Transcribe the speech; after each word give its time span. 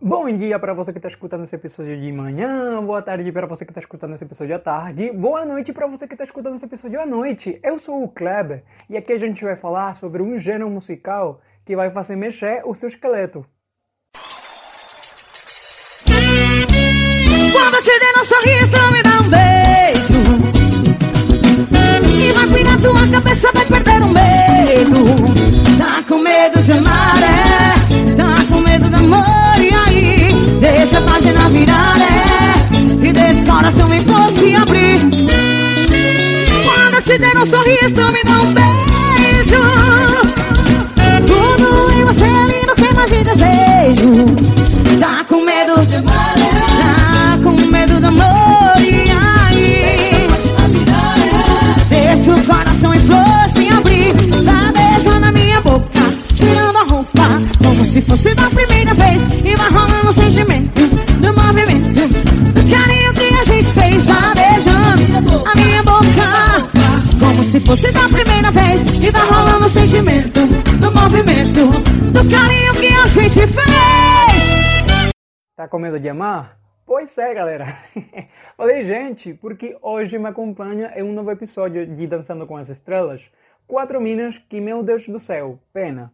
Bom 0.00 0.30
dia 0.36 0.58
para 0.58 0.74
você 0.74 0.92
que 0.92 0.98
está 0.98 1.08
escutando 1.08 1.44
esse 1.44 1.54
episódio 1.54 1.98
de 1.98 2.12
manhã, 2.12 2.84
boa 2.84 3.00
tarde 3.00 3.32
para 3.32 3.46
você 3.46 3.64
que 3.64 3.70
está 3.70 3.80
escutando 3.80 4.14
esse 4.14 4.24
episódio 4.24 4.54
à 4.54 4.58
tarde, 4.58 5.10
boa 5.10 5.42
noite 5.46 5.72
para 5.72 5.86
você 5.86 6.06
que 6.06 6.12
está 6.12 6.22
escutando 6.22 6.54
esse 6.54 6.66
episódio 6.66 7.00
à 7.00 7.06
noite. 7.06 7.58
Eu 7.62 7.78
sou 7.78 8.04
o 8.04 8.08
Kleber 8.08 8.62
e 8.90 8.96
aqui 8.96 9.14
a 9.14 9.18
gente 9.18 9.42
vai 9.42 9.56
falar 9.56 9.94
sobre 9.94 10.22
um 10.22 10.38
gênero 10.38 10.68
musical 10.68 11.40
que 11.64 11.74
vai 11.74 11.90
fazer 11.90 12.14
mexer 12.14 12.60
o 12.66 12.74
seu 12.74 12.90
esqueleto. 12.90 13.46
Quando 17.52 17.82
te 17.82 17.98
der 17.98 18.20
um 18.20 18.24
sorriso, 18.26 18.92
me 18.92 19.02
dá 19.02 19.18
um 19.18 19.28
beijo. 19.30 20.12
E 22.20 22.32
vai 22.32 22.46
pirar 22.48 22.78
tua 22.82 23.08
cabeça, 23.10 23.50
vai 23.50 23.64
perder 23.64 24.02
um 24.02 24.12
medo. 24.12 25.06
Tá 25.78 26.02
com 26.06 26.18
medo 26.18 26.62
de 26.62 26.72
amar, 26.72 26.95
te 37.06 37.18
der 37.18 37.36
um 37.36 37.48
sorriso, 37.48 38.10
me 38.10 38.22
dá 38.24 38.42
um 38.42 38.52
beijo. 38.52 38.65
Com 75.76 75.80
medo 75.80 76.00
de 76.00 76.08
amar? 76.08 76.58
Pois 76.86 77.18
é, 77.18 77.34
galera. 77.34 77.66
Falei, 78.56 78.82
gente, 78.82 79.34
porque 79.34 79.76
hoje 79.82 80.18
me 80.18 80.26
acompanha 80.26 80.90
em 80.96 81.02
um 81.02 81.12
novo 81.12 81.30
episódio 81.30 81.86
de 81.86 82.06
Dançando 82.06 82.46
com 82.46 82.56
as 82.56 82.70
Estrelas. 82.70 83.30
Quatro 83.66 84.00
minas 84.00 84.38
que, 84.38 84.58
meu 84.58 84.82
Deus 84.82 85.06
do 85.06 85.20
céu, 85.20 85.60
pena. 85.74 86.10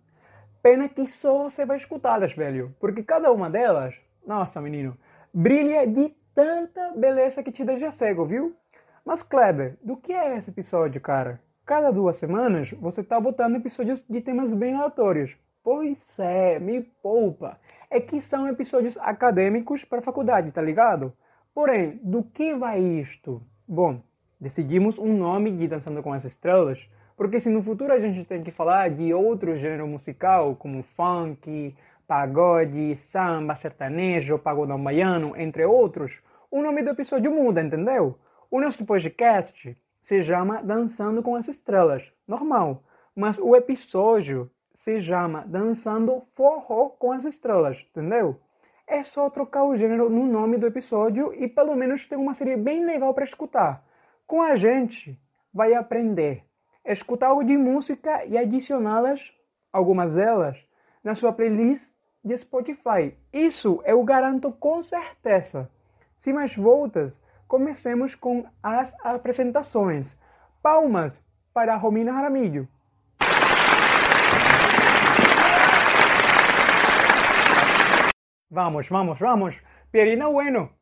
Pena 0.61 0.89
que 0.89 1.07
só 1.07 1.45
você 1.45 1.65
vai 1.65 1.77
escutá-las, 1.77 2.35
velho. 2.35 2.75
Porque 2.81 3.05
cada 3.05 3.31
uma 3.31 3.49
delas, 3.49 3.95
nossa, 4.27 4.61
menino, 4.61 4.99
brilha 5.33 5.87
de 5.87 6.13
tanta 6.35 6.91
beleza 6.97 7.41
que 7.41 7.53
te 7.53 7.65
deixa 7.65 7.93
cego, 7.93 8.27
viu? 8.27 8.57
Mas, 9.05 9.23
Kleber, 9.23 9.77
do 9.81 9.97
que 9.97 10.13
é 10.13 10.39
esse 10.39 10.51
episódio, 10.51 11.01
cara? 11.01 11.41
Cada 11.65 11.93
duas 11.93 12.17
semanas 12.17 12.73
você 12.73 13.01
tá 13.01 13.21
botando 13.21 13.55
episódios 13.55 14.05
de 14.11 14.21
temas 14.23 14.53
bem 14.53 14.75
aleatórios. 14.75 15.37
Pois 15.63 16.19
é, 16.19 16.59
me 16.59 16.83
poupa. 16.83 17.57
É 17.95 18.01
que 18.01 18.23
são 18.23 18.49
episódios 18.49 18.97
acadêmicos 18.97 19.85
para 19.85 19.99
a 19.99 20.03
faculdade, 20.03 20.51
tá 20.51 20.63
ligado? 20.63 21.13
Porém, 21.55 22.01
do 22.03 22.23
que 22.23 22.55
vai 22.55 22.81
isto? 22.81 23.43
Bom, 23.69 24.01
decidimos 24.41 24.99
um 24.99 25.15
nome 25.15 25.51
de 25.51 25.69
Dançando 25.69 26.03
com 26.03 26.11
as 26.11 26.25
Estrelas, 26.25 26.89
porque 27.15 27.39
se 27.39 27.51
no 27.51 27.63
futuro 27.63 27.93
a 27.93 28.01
gente 28.01 28.25
tem 28.25 28.43
que 28.43 28.51
falar 28.51 28.89
de 28.89 29.13
outro 29.13 29.55
gênero 29.57 29.87
musical, 29.87 30.57
como 30.57 30.83
funk, 30.83 31.77
pagode, 32.09 32.97
samba, 32.97 33.55
sertanejo, 33.57 34.39
pagodão 34.39 34.83
baiano, 34.83 35.37
entre 35.37 35.67
outros, 35.67 36.19
o 36.51 36.63
nome 36.63 36.83
do 36.83 36.93
episódio 36.93 37.31
muda, 37.31 37.61
entendeu? 37.61 38.19
O 38.51 38.59
nosso 38.59 38.87
podcast 38.87 39.77
se 40.01 40.25
chama 40.25 40.63
Dançando 40.63 41.23
com 41.23 41.37
as 41.37 41.47
Estrelas, 41.47 42.11
normal, 42.27 42.85
mas 43.15 43.39
o 43.39 43.55
episódio 43.55 44.51
se 44.83 45.01
chama 45.01 45.45
Dançando 45.47 46.23
Forró 46.35 46.89
com 46.89 47.13
as 47.13 47.25
Estrelas, 47.25 47.87
entendeu? 47.89 48.41
É 48.85 49.05
só 49.05 49.31
trocar 49.31 49.63
o 49.63 49.77
gênero 49.77 50.11
no 50.11 50.27
nome 50.27 50.59
do 50.59 50.67
episódio 50.67 51.33
e 51.35 51.47
pelo 51.47 51.77
menos 51.77 52.05
ter 52.05 52.17
uma 52.17 52.35
série 52.35 52.57
bem 52.57 52.85
legal 52.85 53.15
para 53.15 53.23
escutar. 53.23 53.85
Com 54.27 54.43
a 54.43 54.57
gente, 54.57 55.17
vai 55.55 55.73
aprender. 55.73 56.45
Escutar 56.85 57.29
algo 57.29 57.45
de 57.45 57.57
música 57.57 58.25
e 58.25 58.37
adicioná-las, 58.37 59.33
algumas 59.73 60.17
delas, 60.17 60.59
na 61.05 61.15
sua 61.15 61.33
playlist 61.33 61.89
de 62.25 62.37
Spotify. 62.37 63.17
Isso 63.33 63.81
eu 63.85 64.03
garanto 64.03 64.51
com 64.51 64.83
certeza. 64.83 65.71
Sem 66.17 66.35
mais 66.35 66.57
voltas, 66.57 67.21
comecemos 67.47 68.17
com 68.17 68.45
as 68.61 68.93
apresentações. 69.05 70.19
Palmas 70.61 71.23
para 71.55 71.77
Romina 71.77 72.13
Jaramillo. 72.13 72.67
Vamos, 78.53 78.91
vamos, 78.91 79.19
vamos. 79.19 79.57
Pierina 79.91 80.29
Bueno. 80.29 80.77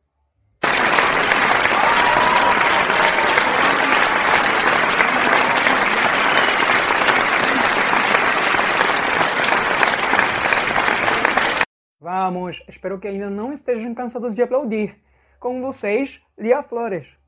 Vamos, 12.01 12.61
espero 12.67 12.99
que 12.99 13.07
ainda 13.07 13.29
não 13.29 13.53
estejam 13.53 13.95
cansados 13.95 14.35
de 14.35 14.43
aplaudir. 14.43 15.01
Com 15.39 15.61
vocês, 15.61 16.21
Lia 16.37 16.61
Flores. 16.63 17.20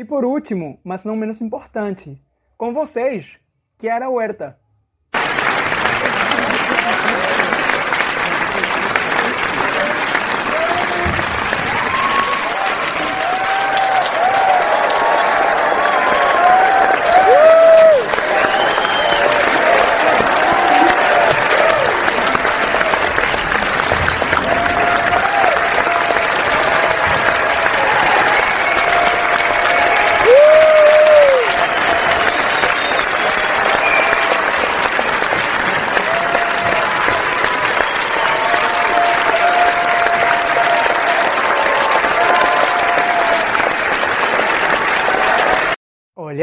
E 0.00 0.04
por 0.04 0.24
último, 0.24 0.80
mas 0.82 1.04
não 1.04 1.14
menos 1.14 1.42
importante, 1.42 2.18
com 2.56 2.72
vocês, 2.72 3.38
Kiara 3.76 4.08
Huerta. 4.08 4.58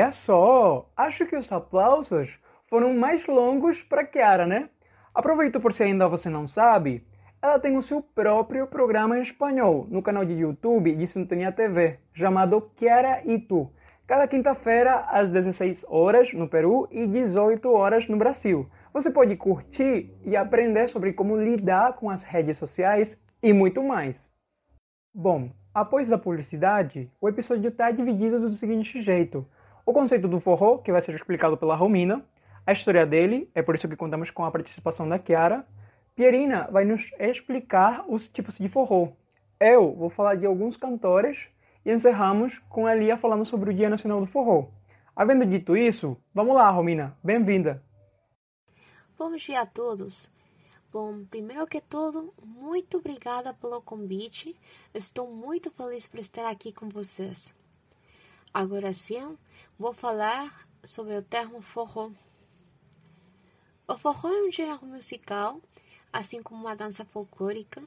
Olha 0.07 0.13
só, 0.13 0.90
acho 0.95 1.25
que 1.25 1.35
os 1.35 1.51
aplausos 1.51 2.40
foram 2.69 2.94
mais 2.94 3.28
longos 3.28 3.81
para 3.81 4.06
Kiara, 4.06 4.47
né? 4.47 4.69
Aproveito 5.13 5.59
por 5.59 5.73
se 5.73 5.84
ainda 5.84 6.07
você 6.07 6.29
não 6.29 6.47
sabe, 6.47 7.06
ela 7.41 7.59
tem 7.59 7.75
o 7.75 7.81
seu 7.81 8.01
próprio 8.01 8.66
programa 8.68 9.19
em 9.19 9.22
espanhol 9.22 9.85
no 9.90 10.01
canal 10.01 10.23
de 10.23 10.31
YouTube 10.31 10.95
de 10.95 11.06
Sintonia 11.06 11.51
TV, 11.51 12.00
chamado 12.13 12.72
Kiara 12.78 13.22
e 13.25 13.38
Tu. 13.38 13.69
Cada 14.07 14.25
quinta-feira, 14.30 15.06
às 15.09 15.30
16 15.30 15.83
horas 15.89 16.31
no 16.31 16.48
Peru 16.48 16.88
e 16.89 17.06
18 17.06 17.69
horas 17.69 18.07
no 18.07 18.15
Brasil. 18.15 18.65
Você 18.94 19.12
pode 19.12 19.36
curtir 19.36 20.15
e 20.24 20.38
aprender 20.38 20.88
sobre 20.88 21.12
como 21.12 21.36
lidar 21.36 21.98
com 21.98 22.10
as 22.10 22.24
redes 22.24 22.56
sociais 22.56 23.21
e 23.44 23.51
muito 23.51 23.83
mais. 23.83 24.25
Bom, 25.13 25.51
após 25.74 26.10
a 26.13 26.18
publicidade, 26.18 27.12
o 27.19 27.27
episódio 27.27 27.68
está 27.68 27.92
dividido 27.92 28.39
do 28.39 28.51
seguinte 28.51 29.01
jeito 29.01 29.45
o 29.88 29.94
conceito 29.94 30.28
do 30.28 30.42
forró, 30.42 30.80
que 30.80 30.92
vai 30.92 31.01
ser 31.01 31.16
explicado 31.16 31.56
pela 31.56 31.74
Romina, 31.74 32.22
a 32.66 32.74
história 32.74 33.06
dele, 33.06 33.50
é 33.56 33.62
por 33.62 33.74
isso 33.74 33.88
que 33.88 33.95
contamos 33.95 34.30
com 34.30 34.44
a 34.44 34.51
participação 34.51 35.07
da 35.07 35.18
Chiara. 35.18 35.66
Pierina 36.13 36.68
vai 36.69 36.84
nos 36.84 37.10
explicar 37.18 38.04
os 38.06 38.28
tipos 38.28 38.57
de 38.57 38.68
forró. 38.68 39.13
Eu 39.57 39.95
vou 39.95 40.10
falar 40.10 40.36
de 40.36 40.45
alguns 40.45 40.75
cantores 40.75 41.48
e 41.86 41.92
encerramos 41.94 42.60
com 42.68 42.86
a 42.86 42.94
Lia 42.94 43.16
falando 43.16 43.45
sobre 43.45 43.69
o 43.69 43.74
Dia 43.74 43.89
Nacional 43.89 44.19
do 44.19 44.28
Forró. 44.28 44.68
Havendo 45.16 45.45
dito 45.45 45.78
isso, 45.78 46.18
vamos 46.34 46.54
lá, 46.54 46.69
Romina, 46.69 47.18
bem-vinda. 47.24 47.81
Bom 49.18 49.31
dia 49.38 49.62
a 49.62 49.66
todos. 49.66 50.30
Bom, 50.92 51.24
primeiro 51.24 51.66
que 51.66 51.80
tudo, 51.80 52.34
muito 52.44 52.98
obrigada 52.98 53.54
pelo 53.54 53.81
convite. 53.81 54.54
Estou 54.94 55.31
muito 55.34 55.72
feliz 55.72 56.06
por 56.06 56.19
estar 56.19 56.50
aqui 56.50 56.74
com 56.74 56.89
vocês. 56.89 57.56
Agora 58.54 58.94
sim, 58.94 59.38
vou 59.78 59.94
falar 59.94 60.68
sobre 60.84 61.18
o 61.18 61.22
termo 61.22 61.62
forró. 61.62 62.12
O 63.88 63.98
forró 63.98 64.30
é 64.30 64.44
um 64.44 64.52
gênero 64.52 64.86
musical, 64.86 65.62
assim 66.12 66.42
como 66.42 66.62
uma 66.62 66.76
dança 66.76 67.06
folclórica, 67.06 67.84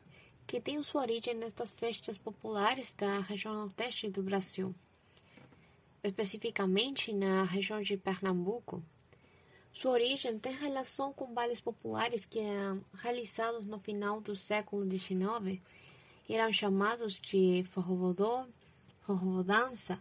que 0.47 0.61
tem 0.61 0.83
sua 0.83 1.03
origem 1.03 1.35
nestas 1.35 1.71
festas 1.71 2.19
populares 2.19 2.95
da 2.95 3.21
região 3.21 3.55
nordeste 3.55 4.09
do 4.09 4.23
Brasil, 4.23 4.75
especificamente 6.03 7.13
na 7.13 7.45
região 7.45 7.81
de 7.83 7.97
Pernambuco. 7.97 8.83
Sua 9.73 9.93
origem 9.93 10.39
tem 10.39 10.55
relação 10.55 11.13
com 11.13 11.33
bailes 11.33 11.61
populares 11.61 12.25
que 12.25 12.39
eram 12.39 12.85
realizados 12.95 13.67
no 13.67 13.79
final 13.79 14.21
do 14.21 14.35
século 14.35 14.89
XIX 14.91 15.61
eram 16.35 16.53
chamados 16.53 17.15
de 17.15 17.65
forrovodó, 17.65 18.47
forrodança 19.01 19.99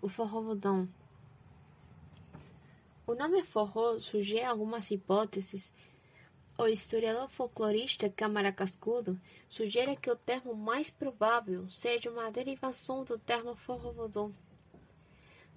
o 0.00 0.08
forrovodão. 0.08 0.88
O 3.06 3.14
nome 3.14 3.42
forró 3.42 3.98
sugere 3.98 4.44
algumas 4.44 4.90
hipóteses. 4.90 5.72
O 6.58 6.66
historiador 6.66 7.28
folclorista 7.30 8.10
Câmara 8.10 8.52
Cascudo 8.52 9.18
sugere 9.48 9.96
que 9.96 10.10
o 10.10 10.16
termo 10.16 10.54
mais 10.54 10.90
provável 10.90 11.68
seja 11.70 12.10
uma 12.10 12.30
derivação 12.30 13.04
do 13.04 13.18
termo 13.18 13.54
forrovodão. 13.54 14.34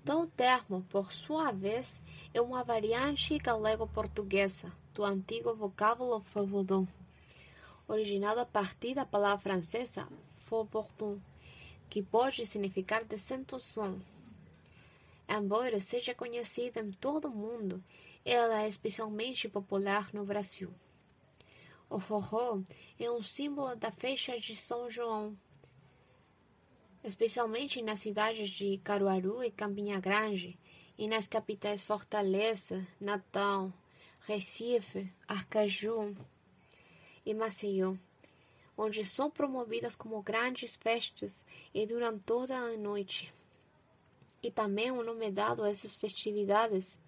Tal 0.03 0.25
termo, 0.25 0.85
por 0.89 1.11
sua 1.11 1.51
vez, 1.51 2.01
é 2.33 2.41
uma 2.41 2.63
variante 2.63 3.37
galego-portuguesa 3.37 4.71
do 4.93 5.03
antigo 5.03 5.53
vocábulo 5.53 6.21
forrodon, 6.21 6.87
originado 7.87 8.39
a 8.39 8.45
partir 8.45 8.95
da 8.95 9.05
palavra 9.05 9.37
francesa 9.37 10.07
faubourgon, 10.39 11.19
que 11.89 12.01
pode 12.01 12.47
significar 12.47 13.03
descentuação. 13.03 14.01
Embora 15.33 15.79
seja 15.79 16.13
conhecida 16.13 16.81
em 16.81 16.91
todo 16.91 17.29
o 17.29 17.31
mundo, 17.33 17.81
ela 18.25 18.63
é 18.63 18.67
especialmente 18.67 19.47
popular 19.47 20.13
no 20.13 20.25
Brasil. 20.25 20.73
O 21.89 22.01
forró 22.01 22.59
é 22.99 23.09
um 23.09 23.23
símbolo 23.23 23.73
da 23.77 23.91
festa 23.91 24.37
de 24.37 24.57
São 24.57 24.89
João, 24.89 25.37
especialmente 27.01 27.81
nas 27.81 28.01
cidades 28.01 28.49
de 28.49 28.77
Caruaru 28.79 29.41
e 29.41 29.49
Campina 29.49 30.01
Grande, 30.01 30.59
e 30.97 31.07
nas 31.07 31.27
capitais 31.27 31.81
Fortaleza, 31.81 32.85
Natal, 32.99 33.71
Recife, 34.27 35.09
Arcaju 35.25 36.13
e 37.25 37.33
Maceió, 37.33 37.95
onde 38.77 39.05
são 39.05 39.31
promovidas 39.31 39.95
como 39.95 40.21
grandes 40.21 40.75
festas 40.75 41.45
e 41.73 41.85
duram 41.85 42.19
toda 42.19 42.57
a 42.57 42.75
noite. 42.75 43.33
E 44.41 44.49
também 44.49 44.91
o 44.91 45.03
nome 45.03 45.31
dado 45.31 45.63
a 45.63 45.69
essas 45.69 45.95
festividades. 45.95 46.99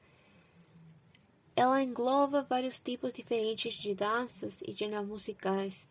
Ela 1.55 1.83
engloba 1.83 2.43
vários 2.43 2.79
tipos 2.79 3.13
diferentes 3.13 3.73
de 3.73 3.93
danças 3.93 4.61
e 4.67 4.71
gêneros 4.71 5.07
musicais, 5.07 5.87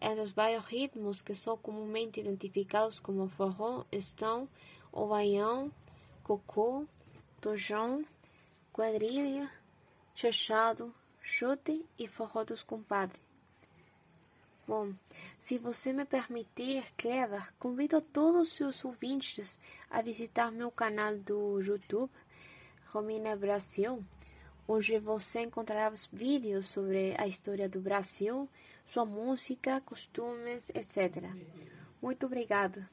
entre 0.00 0.20
os 0.20 0.32
vários 0.32 0.64
ritmos 0.64 1.22
que 1.22 1.34
são 1.34 1.56
comumente 1.56 2.20
identificados 2.20 2.98
como 2.98 3.28
forró 3.28 3.84
estão 3.90 4.48
o 4.92 5.06
baião, 5.06 5.72
cocô, 6.22 6.86
tojão, 7.40 8.04
quadrilha, 8.72 9.50
chachado, 10.14 10.94
chute 11.20 11.84
e 11.98 12.06
forró 12.06 12.44
dos 12.44 12.62
compadres. 12.62 13.31
Bom, 14.66 14.92
se 15.38 15.58
você 15.58 15.92
me 15.92 16.04
permitir, 16.04 16.84
Clever, 16.96 17.52
convido 17.58 18.00
todos 18.00 18.42
os 18.42 18.52
seus 18.52 18.84
ouvintes 18.84 19.58
a 19.90 20.00
visitar 20.00 20.52
meu 20.52 20.70
canal 20.70 21.16
do 21.16 21.60
YouTube, 21.60 22.10
Romina 22.86 23.34
Brasil, 23.34 24.04
onde 24.68 24.98
você 25.00 25.40
encontrará 25.40 25.92
vídeos 26.12 26.66
sobre 26.66 27.14
a 27.18 27.26
história 27.26 27.68
do 27.68 27.80
Brasil, 27.80 28.48
sua 28.86 29.04
música, 29.04 29.82
costumes, 29.84 30.70
etc. 30.70 31.24
Muito 32.00 32.26
obrigada. 32.26 32.88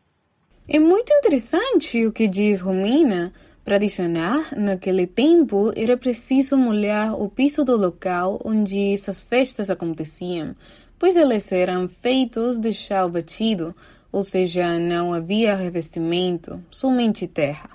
É 0.68 0.80
muito 0.80 1.12
interessante 1.14 2.06
o 2.06 2.12
que 2.12 2.28
diz 2.28 2.62
Romina. 2.62 3.32
Para 3.64 3.76
adicionar, 3.76 4.56
naquele 4.58 5.06
tempo 5.06 5.72
era 5.76 5.96
preciso 5.96 6.58
molhar 6.58 7.14
o 7.14 7.30
piso 7.30 7.64
do 7.64 7.78
local 7.78 8.40
onde 8.44 8.94
essas 8.94 9.22
festas 9.22 9.70
aconteciam, 9.70 10.56
pois 11.00 11.16
eles 11.16 11.52
eram 11.52 11.88
feitos 11.88 12.60
de 12.60 12.74
chão 12.74 13.10
batido, 13.10 13.74
ou 14.12 14.24
seja, 14.24 14.78
não 14.78 15.14
havia 15.14 15.56
revestimento, 15.56 16.62
somente 16.70 17.26
terra. 17.26 17.70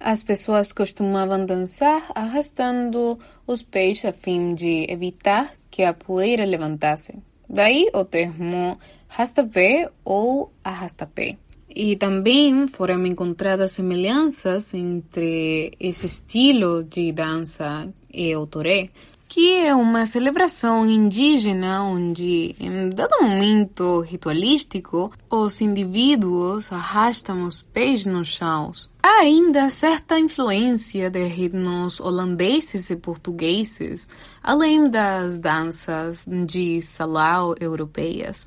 As 0.00 0.22
pessoas 0.22 0.72
costumavam 0.72 1.44
dançar 1.44 2.02
arrastando 2.14 3.18
os 3.46 3.62
pés 3.62 4.04
a 4.04 4.12
fim 4.12 4.54
de 4.54 4.86
evitar 4.90 5.52
que 5.70 5.84
a 5.84 5.94
poeira 5.94 6.44
levantasse. 6.44 7.14
Daí 7.48 7.88
o 7.94 8.04
termo 8.04 8.78
rastapé 9.06 9.90
ou 10.04 10.50
arrastapé. 10.64 11.36
E 11.74 11.96
também 11.96 12.66
foram 12.68 13.06
encontradas 13.06 13.72
semelhanças 13.72 14.74
entre 14.74 15.72
esse 15.78 16.06
estilo 16.06 16.82
de 16.82 17.12
dança 17.12 17.88
e 18.12 18.34
o 18.36 18.46
toré, 18.46 18.90
que 19.32 19.50
é 19.60 19.74
uma 19.74 20.04
celebração 20.04 20.84
indígena 20.84 21.82
onde, 21.82 22.54
em 22.60 22.90
dado 22.90 23.22
momento 23.22 24.00
ritualístico, 24.02 25.10
os 25.30 25.58
indivíduos 25.62 26.70
arrastam 26.70 27.44
os 27.44 27.62
pés 27.62 28.04
nos 28.04 28.28
chãos. 28.28 28.90
Há 29.02 29.20
ainda 29.20 29.70
certa 29.70 30.18
influência 30.18 31.08
de 31.08 31.24
ritmos 31.24 31.98
holandeses 31.98 32.90
e 32.90 32.96
portugueses, 32.96 34.06
além 34.42 34.90
das 34.90 35.38
danças 35.38 36.26
de 36.46 36.82
salão 36.82 37.54
europeias. 37.58 38.46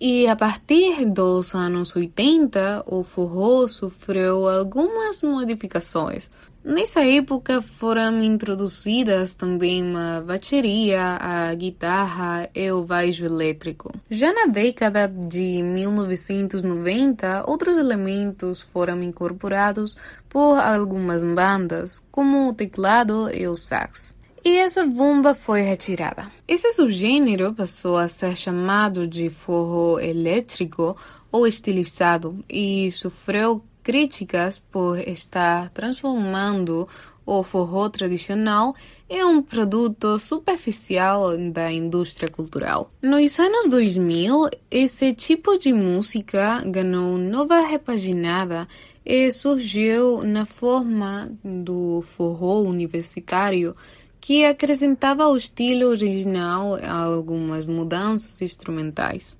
E 0.00 0.26
a 0.26 0.34
partir 0.34 1.06
dos 1.06 1.54
anos 1.54 1.94
80, 1.94 2.82
o 2.88 3.04
forró 3.04 3.68
sofreu 3.68 4.48
algumas 4.48 5.22
modificações. 5.22 6.28
Nessa 6.64 7.04
época 7.04 7.60
foram 7.60 8.22
introduzidas 8.22 9.34
também 9.34 9.94
a 9.94 10.22
bateria, 10.22 11.18
a 11.20 11.54
guitarra 11.54 12.48
e 12.54 12.72
o 12.72 12.82
baixo 12.82 13.26
elétrico. 13.26 13.92
Já 14.08 14.32
na 14.32 14.46
década 14.46 15.06
de 15.06 15.62
1990, 15.62 17.44
outros 17.46 17.76
elementos 17.76 18.62
foram 18.62 19.02
incorporados 19.02 19.98
por 20.26 20.58
algumas 20.58 21.22
bandas, 21.22 22.00
como 22.10 22.48
o 22.48 22.54
teclado 22.54 23.28
e 23.34 23.46
o 23.46 23.54
sax 23.54 24.16
e 24.44 24.58
essa 24.58 24.84
bomba 24.84 25.34
foi 25.34 25.62
retirada. 25.62 26.30
Esse 26.46 26.70
subgênero 26.72 27.54
passou 27.54 27.96
a 27.96 28.06
ser 28.06 28.36
chamado 28.36 29.06
de 29.06 29.30
forró 29.30 29.98
elétrico 29.98 30.94
ou 31.32 31.46
estilizado 31.46 32.44
e 32.48 32.92
sofreu 32.92 33.64
críticas 33.84 34.58
por 34.58 34.98
estar 34.98 35.68
transformando 35.68 36.88
o 37.26 37.42
forró 37.42 37.88
tradicional 37.88 38.74
em 39.08 39.22
um 39.24 39.42
produto 39.42 40.18
superficial 40.18 41.36
da 41.52 41.70
indústria 41.70 42.28
cultural. 42.28 42.90
Nos 43.02 43.38
anos 43.38 43.70
2000, 43.70 44.48
esse 44.70 45.14
tipo 45.14 45.58
de 45.58 45.72
música 45.72 46.62
ganhou 46.66 47.16
nova 47.16 47.60
repaginada 47.60 48.66
e 49.04 49.30
surgiu 49.30 50.24
na 50.24 50.46
forma 50.46 51.30
do 51.44 52.02
forró 52.16 52.62
universitário 52.62 53.74
que 54.20 54.44
acrescentava 54.44 55.24
ao 55.24 55.36
estilo 55.36 55.88
original 55.88 56.78
algumas 56.82 57.66
mudanças 57.66 58.40
instrumentais. 58.40 59.36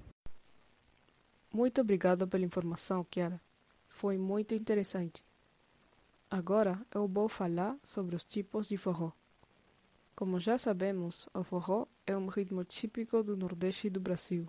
Muito 1.53 1.81
obrigado 1.81 2.29
pela 2.29 2.45
informação, 2.45 3.07
Kiara. 3.09 3.41
Foi 3.95 4.19
muito 4.19 4.57
interessante. 4.57 5.25
Agora 6.29 6.85
eu 6.93 7.07
vou 7.07 7.29
falar 7.29 7.79
sobre 7.81 8.17
os 8.17 8.25
tipos 8.25 8.69
de 8.69 8.77
forró. 8.77 9.13
Como 10.17 10.41
já 10.41 10.59
sabemos, 10.59 11.29
o 11.33 11.45
forró 11.45 11.87
é 12.05 12.17
um 12.17 12.27
ritmo 12.27 12.65
típico 12.65 13.23
do 13.23 13.37
Nordeste 13.37 13.89
do 13.89 14.01
Brasil, 14.01 14.49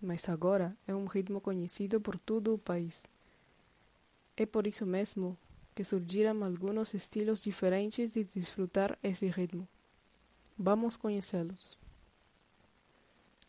mas 0.00 0.28
agora 0.28 0.76
é 0.86 0.94
um 0.94 1.06
ritmo 1.06 1.40
conhecido 1.40 2.00
por 2.00 2.16
todo 2.16 2.54
o 2.54 2.58
país. 2.58 3.02
É 4.36 4.46
por 4.46 4.68
isso 4.68 4.86
mesmo 4.86 5.36
que 5.74 5.82
surgiram 5.82 6.44
algunos 6.44 6.94
estilos 6.94 7.42
diferentes 7.42 8.12
de 8.12 8.22
disfrutar 8.22 8.96
esse 9.02 9.26
ritmo. 9.26 9.66
Vamos 10.56 10.96
conhecê-los. 10.96 11.76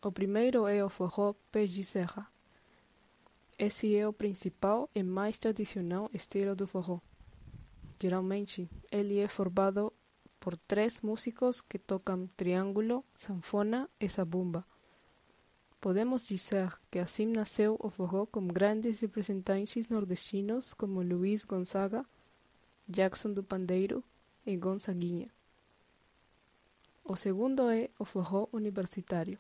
O 0.02 0.12
primeiro 0.12 0.68
é 0.68 0.84
o 0.84 0.90
forró 0.90 1.36
pé 1.52 1.68
de 1.68 1.84
serra. 1.84 2.28
Esse 3.58 3.96
é 3.96 4.06
o 4.06 4.12
principal 4.12 4.90
e 4.94 5.02
mais 5.02 5.38
tradicional 5.38 6.10
estilo 6.14 6.56
do 6.56 6.68
forró. 6.68 7.00
Geralmente, 8.02 8.70
ele 8.92 9.20
é 9.20 9.30
formado 9.30 9.94
por 10.42 10.58
três 10.58 11.00
músicos 11.00 11.62
que 11.62 11.80
tocam 11.80 12.28
triângulo, 12.36 13.06
sanfona 13.16 13.90
e 13.98 14.10
zabumba. 14.10 14.66
Podemos 15.80 16.28
dizer 16.28 16.78
que 16.92 17.00
assim 17.00 17.28
nasceu 17.28 17.78
o 17.80 17.90
forró 17.90 18.26
com 18.26 18.46
grandes 18.46 19.00
representantes 19.00 19.88
nordestinos 19.88 20.74
como 20.74 21.02
Luiz 21.02 21.46
Gonzaga, 21.46 22.06
Jackson 22.90 23.32
do 23.32 23.44
Pandeiro 23.44 24.04
e 24.46 24.58
Gonzaguinha. 24.58 25.30
O 27.06 27.16
segundo 27.16 27.70
é 27.70 27.90
o 27.98 28.04
forró 28.04 28.50
universitário. 28.52 29.40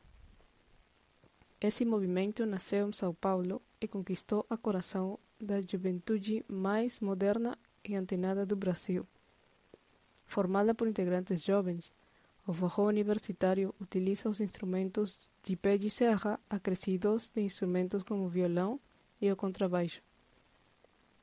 Esse 1.68 1.84
movimento 1.84 2.46
nasceu 2.46 2.88
em 2.88 2.94
São 2.94 3.12
Paulo 3.12 3.60
e 3.82 3.88
conquistou 3.88 4.46
a 4.48 4.56
coração 4.56 5.18
da 5.42 5.60
juventude 5.60 6.46
mais 6.48 7.00
moderna 7.00 7.58
e 7.84 7.96
antenada 7.96 8.46
do 8.46 8.56
Brasil. 8.56 9.04
Formada 10.28 10.76
por 10.76 10.88
integrantes 10.88 11.42
jovens, 11.42 11.92
o 12.46 12.54
forró 12.54 12.86
universitário 12.86 13.74
utiliza 13.82 14.30
os 14.30 14.42
instrumentos 14.42 15.28
de 15.42 15.56
pé 15.56 15.76
de 15.76 15.90
serra 15.90 16.40
acrescidos 16.48 17.32
de 17.34 17.42
instrumentos 17.42 18.04
como 18.04 18.26
o 18.26 18.30
violão 18.30 18.80
e 19.20 19.32
o 19.32 19.36
contrabaixo. 19.36 20.04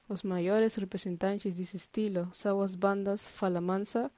Os 0.09 0.25
maiores 0.25 0.75
representantes 0.75 1.55
desse 1.55 1.77
estilo 1.77 2.29
são 2.35 2.61
as 2.61 2.75
bandas 2.75 3.29
Fala 3.29 3.61
Mansa, 3.61 4.11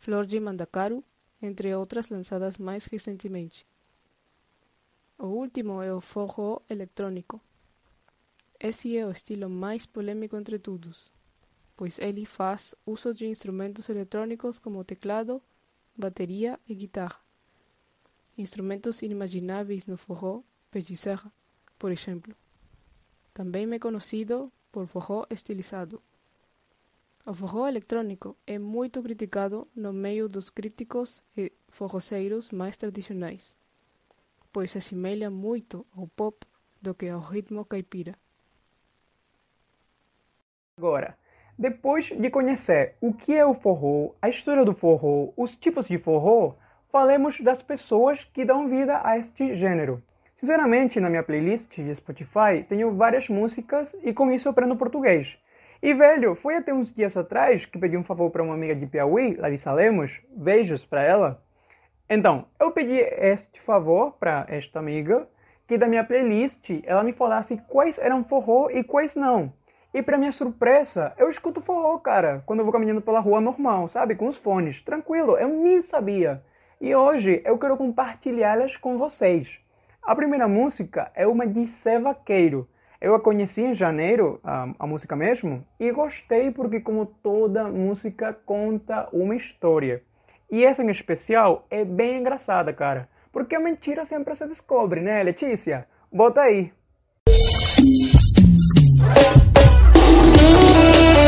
Flor 0.00 0.26
de 0.26 0.40
Mandacaru, 0.40 1.04
entre 1.40 1.72
outras 1.72 2.08
lançadas 2.08 2.58
mais 2.58 2.86
recentemente. 2.86 3.64
O 5.22 5.26
último 5.26 5.80
é 5.80 5.94
o 5.94 6.00
forró 6.00 6.62
eletrônico. 6.68 7.40
Esse 8.58 8.98
é 8.98 9.06
o 9.06 9.12
estilo 9.12 9.48
mais 9.48 9.86
polêmico 9.86 10.36
entre 10.36 10.58
todos, 10.58 11.12
pois 11.76 11.96
ele 12.00 12.26
faz 12.26 12.74
uso 12.84 13.14
de 13.14 13.28
instrumentos 13.28 13.88
eletrônicos 13.88 14.58
como 14.58 14.82
teclado, 14.82 15.40
bateria 15.96 16.58
e 16.66 16.74
guitarra. 16.74 17.20
Instrumentos 18.36 19.00
inimagináveis 19.00 19.86
no 19.86 19.96
forró, 19.96 20.42
pechizarra, 20.72 21.32
por 21.78 21.92
exemplo. 21.92 22.34
Também 23.32 23.72
é 23.72 23.78
conhecido 23.78 24.50
por 24.72 24.88
forró 24.88 25.24
estilizado. 25.30 26.02
O 27.24 27.32
forró 27.32 27.68
eletrônico 27.68 28.36
é 28.44 28.58
muito 28.58 29.00
criticado 29.00 29.68
no 29.72 29.92
meio 29.92 30.28
dos 30.28 30.50
críticos 30.50 31.22
e 31.36 31.52
forroceiros 31.68 32.50
mais 32.50 32.76
tradicionais, 32.76 33.56
pois 34.52 34.70
se 34.70 34.78
assemelha 34.78 35.30
muito 35.30 35.86
ao 35.96 36.06
pop 36.06 36.46
do 36.80 36.94
que 36.94 37.08
ao 37.08 37.20
ritmo 37.20 37.64
caipira. 37.64 38.14
Agora, 40.76 41.16
depois 41.58 42.06
de 42.06 42.30
conhecer 42.30 42.96
o 43.00 43.12
que 43.12 43.36
é 43.36 43.44
o 43.44 43.54
forró, 43.54 44.14
a 44.20 44.28
história 44.28 44.64
do 44.64 44.74
forró, 44.74 45.32
os 45.36 45.54
tipos 45.56 45.86
de 45.86 45.98
forró, 45.98 46.54
falemos 46.90 47.40
das 47.40 47.62
pessoas 47.62 48.24
que 48.24 48.44
dão 48.44 48.68
vida 48.68 49.00
a 49.04 49.16
este 49.18 49.54
gênero. 49.54 50.02
Sinceramente, 50.34 50.98
na 50.98 51.08
minha 51.08 51.22
playlist 51.22 51.76
de 51.76 51.94
Spotify, 51.94 52.64
tenho 52.68 52.94
várias 52.96 53.28
músicas 53.28 53.96
e 54.02 54.12
com 54.12 54.32
isso 54.32 54.48
aprendo 54.48 54.76
português. 54.76 55.38
E 55.80 55.94
velho, 55.94 56.34
foi 56.34 56.56
até 56.56 56.72
uns 56.72 56.92
dias 56.92 57.16
atrás 57.16 57.64
que 57.64 57.78
pedi 57.78 57.96
um 57.96 58.04
favor 58.04 58.30
para 58.30 58.42
uma 58.42 58.54
amiga 58.54 58.74
de 58.74 58.86
Piauí, 58.86 59.34
Larissa 59.34 59.72
Lemos, 59.72 60.20
beijos 60.30 60.84
para 60.84 61.02
ela. 61.02 61.42
Então, 62.08 62.46
eu 62.60 62.70
pedi 62.72 62.98
este 62.98 63.60
favor 63.60 64.12
para 64.12 64.44
esta 64.48 64.78
amiga 64.78 65.28
que 65.66 65.78
da 65.78 65.86
minha 65.86 66.04
playlist 66.04 66.70
ela 66.84 67.02
me 67.02 67.12
falasse 67.12 67.56
quais 67.68 67.98
eram 67.98 68.24
forró 68.24 68.68
e 68.70 68.84
quais 68.84 69.14
não. 69.14 69.52
E 69.94 70.02
para 70.02 70.18
minha 70.18 70.32
surpresa, 70.32 71.12
eu 71.18 71.28
escuto 71.28 71.60
forró, 71.60 71.98
cara, 71.98 72.42
quando 72.46 72.60
eu 72.60 72.64
vou 72.64 72.72
caminhando 72.72 73.00
pela 73.02 73.20
rua 73.20 73.40
normal, 73.40 73.88
sabe? 73.88 74.14
Com 74.14 74.26
os 74.26 74.36
fones, 74.36 74.80
tranquilo, 74.80 75.36
eu 75.36 75.48
nem 75.48 75.82
sabia. 75.82 76.42
E 76.80 76.94
hoje 76.94 77.42
eu 77.44 77.58
quero 77.58 77.76
compartilhá-las 77.76 78.76
com 78.76 78.98
vocês. 78.98 79.60
A 80.02 80.16
primeira 80.16 80.48
música 80.48 81.12
é 81.14 81.26
uma 81.26 81.46
de 81.46 81.68
Sé 81.68 81.98
Vaqueiro. 81.98 82.68
Eu 83.00 83.14
a 83.14 83.20
conheci 83.20 83.62
em 83.62 83.74
janeiro, 83.74 84.40
a, 84.42 84.68
a, 84.78 84.86
música 84.86 85.14
mesmo, 85.14 85.64
e 85.78 85.90
gostei 85.92 86.50
porque, 86.50 86.80
como 86.80 87.06
toda 87.06 87.64
música, 87.64 88.32
conta 88.44 89.08
uma 89.12 89.36
história. 89.36 90.02
E 90.52 90.66
essa 90.66 90.82
em 90.82 90.90
especial 90.90 91.66
é 91.70 91.82
bem 91.82 92.18
engraçada, 92.18 92.74
cara. 92.74 93.08
Porque 93.32 93.56
a 93.56 93.60
mentira 93.60 94.04
sempre 94.04 94.34
se 94.34 94.46
descobre, 94.46 95.00
né, 95.00 95.22
Letícia? 95.22 95.86
Bota 96.12 96.42
aí. 96.42 96.70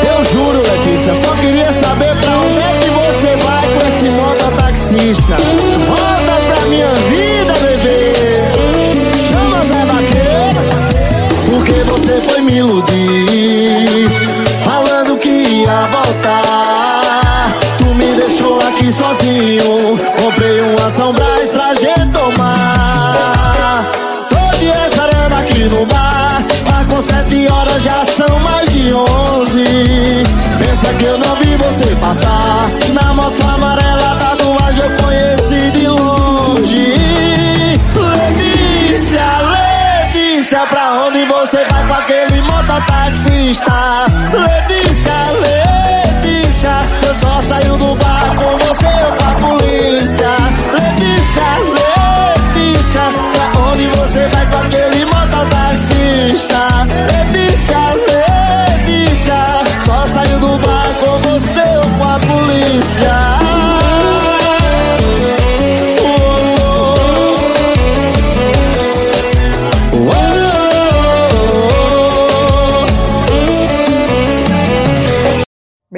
Eu 0.07 0.25
juro, 0.26 0.59
Letícia, 0.59 1.14
só 1.14 1.35
queria 1.37 1.73
saber 1.73 2.14
pra 2.21 2.37
onde 2.37 2.59
é 2.59 2.81
que 2.83 2.90
você 2.90 3.37
vai 3.37 3.66
com 3.73 3.81
esse 3.88 4.11
mototaxista. 4.11 5.37
Volta 5.87 6.35
pra 6.47 6.66
minha 6.69 6.93
vida, 7.09 7.54
bebê. 7.64 8.12
Chama 9.33 9.64
Zé 9.64 9.87
Vaqueiro, 9.87 10.61
porque 11.50 11.83
você 11.85 12.21
foi 12.21 12.43
me 12.43 12.59
iludir. 12.59 14.11
Falando 14.66 15.19
que 15.19 15.31
ia 15.31 15.87
voltar. 15.87 16.53
21. 19.58 19.96
Comprei 19.96 20.61
uma 20.61 20.90
São 20.90 21.12
Brás 21.12 21.50
pra 21.50 21.75
gente 21.75 22.11
tomar. 22.12 23.84
Tô 24.28 24.56
de 24.58 24.66
escaramba 24.66 25.38
aqui 25.38 25.64
no 25.64 25.87
bar. 25.87 26.42
Mas 26.70 26.87
com 26.88 27.02
sete 27.02 27.46
horas 27.46 27.82
já 27.82 28.04
são 28.06 28.38
mais 28.40 28.68
de 28.70 28.92
onze. 28.92 30.25
Pensa 30.58 30.94
que 30.94 31.04
eu 31.04 31.18
não 31.18 31.37
vi 31.37 31.56
você 31.56 31.96
passar. 32.00 32.68
Na 32.92 33.14
moto 33.14 33.42
amarela 33.42 34.14
da 34.14 34.34
duas 34.34 34.78
eu 34.78 34.90
conheci 35.04 35.70
de 35.70 35.87
longe. 35.88 36.94
Letícia, 37.94 39.26
Letícia, 40.12 40.66
pra 40.66 40.92
onde 41.06 41.25
você 41.26 41.64
vai 41.64 41.87
com 41.87 41.94
aquele 41.94 42.42
mototaxista? 42.42 44.13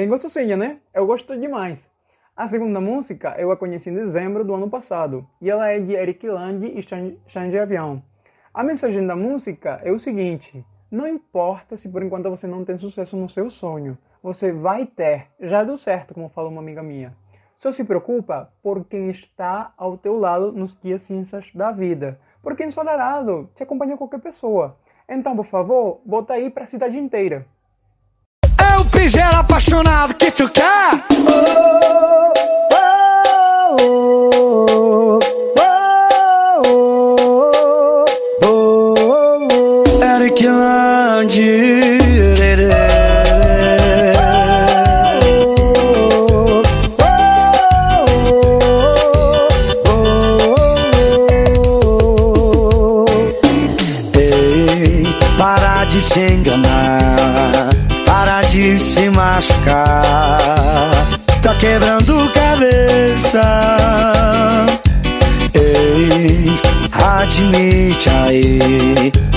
Bem 0.07 0.11
gostosinha, 0.13 0.55
né? 0.55 0.77
Eu 0.93 1.05
gosto 1.05 1.37
demais. 1.37 1.85
A 2.33 2.47
segunda 2.47 2.79
música 2.79 3.35
eu 3.37 3.51
a 3.51 3.57
conheci 3.57 3.89
em 3.89 3.93
dezembro 3.93 4.45
do 4.45 4.53
ano 4.53 4.69
passado 4.69 5.27
e 5.41 5.49
ela 5.49 5.67
é 5.67 5.81
de 5.81 5.91
Eric 5.91 6.25
Land 6.29 6.65
e 6.65 6.81
Xande 7.29 7.59
Avião. 7.59 8.01
A 8.53 8.63
mensagem 8.63 9.05
da 9.05 9.17
música 9.17 9.81
é 9.83 9.91
o 9.91 9.99
seguinte: 9.99 10.65
não 10.89 11.05
importa 11.05 11.75
se 11.75 11.89
por 11.89 12.01
enquanto 12.01 12.29
você 12.29 12.47
não 12.47 12.63
tem 12.63 12.77
sucesso 12.77 13.17
no 13.17 13.27
seu 13.27 13.49
sonho, 13.49 13.97
você 14.23 14.49
vai 14.49 14.85
ter. 14.85 15.27
Já 15.41 15.61
deu 15.65 15.75
certo, 15.75 16.13
como 16.13 16.29
falou 16.29 16.51
uma 16.51 16.61
amiga 16.61 16.81
minha. 16.81 17.13
Só 17.57 17.69
se 17.69 17.83
preocupa 17.83 18.49
por 18.63 18.85
quem 18.85 19.09
está 19.09 19.73
ao 19.75 19.97
teu 19.97 20.17
lado 20.17 20.53
nos 20.53 20.73
dias 20.79 21.01
cinzas 21.01 21.51
da 21.53 21.73
vida, 21.73 22.17
porque 22.41 22.63
ensolarado 22.63 23.49
te 23.53 23.61
acompanha 23.61 23.97
qualquer 23.97 24.21
pessoa. 24.21 24.77
Então, 25.09 25.35
por 25.35 25.47
favor, 25.47 25.99
bota 26.05 26.31
aí 26.31 26.49
para 26.49 26.63
a 26.63 26.65
cidade 26.65 26.97
inteira. 26.97 27.45
É 28.57 28.77
o 28.77 28.85
piseiro 28.85 29.35
apaixonado 29.35 30.13
que 30.15 30.31
tu 30.31 30.49
quer. 30.49 31.03
Eric 33.77 34.36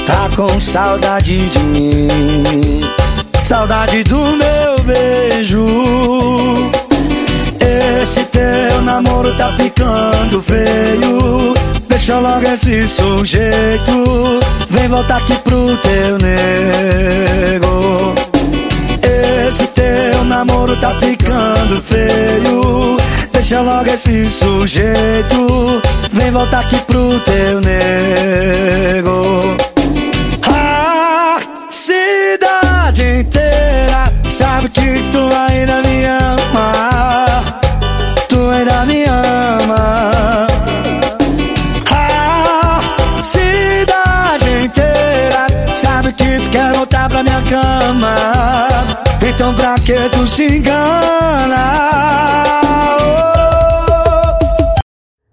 tá 0.07 0.29
com 0.35 0.61
saudade 0.61 1.49
de 1.49 1.59
mim. 1.61 2.83
Saudade 3.45 4.03
do 4.05 4.19
meu 4.19 4.79
beijo. 4.85 5.67
Esse 8.03 8.25
teu 8.25 8.83
namoro 8.83 9.35
tá 9.37 9.53
ficando 9.53 10.43
feio. 10.43 11.55
Deixa 11.89 12.19
logo 12.19 12.47
esse 12.47 12.89
sujeito. 12.89 14.41
Vem 14.69 14.89
voltar 14.89 15.19
aqui 15.19 15.37
pro 15.39 15.77
teu 15.79 16.19
nego. 16.19 18.15
Esse 19.49 19.67
teu 19.69 20.25
namoro 20.25 20.51
Deixa 23.51 23.65
logo 23.65 23.91
esse 23.91 24.31
sujeito, 24.31 25.83
vem 26.13 26.31
voltar 26.31 26.61
aqui 26.61 26.79
pro 26.83 27.19
teu 27.19 27.61
nego. 27.61 29.57
A 30.47 31.41
cidade 31.69 33.03
inteira 33.03 34.13
sabe 34.29 34.69
que 34.69 35.03
tu 35.11 35.19
ainda 35.35 35.83
me 35.83 36.05
ama. 36.05 37.43
Tu 38.29 38.51
ainda 38.51 38.87
me 38.87 39.05
ama. 39.07 40.47
A 41.91 43.21
cidade 43.21 44.65
inteira 44.65 45.75
sabe 45.75 46.13
que 46.13 46.39
tu 46.39 46.51
quer 46.51 46.73
voltar 46.73 47.09
pra 47.09 47.25
minha 47.25 47.43
cama. 47.51 48.15
Então 49.29 49.53
pra 49.55 49.75
que 49.81 50.09
tu 50.11 50.25
se 50.25 50.59
engana? 50.59 51.91